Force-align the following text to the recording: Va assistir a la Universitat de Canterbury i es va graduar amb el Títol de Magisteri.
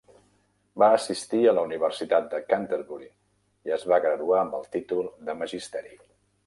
Va 0.83 0.87
assistir 0.99 1.41
a 1.49 1.53
la 1.57 1.65
Universitat 1.69 2.31
de 2.31 2.39
Canterbury 2.53 3.09
i 3.71 3.77
es 3.79 3.87
va 3.93 4.01
graduar 4.09 4.43
amb 4.47 4.61
el 4.63 4.69
Títol 4.79 5.09
de 5.31 5.39
Magisteri. 5.45 5.99